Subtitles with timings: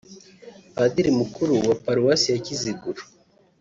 [0.75, 3.01] Padiri mukuru wa Paruwasi ya Kiziguro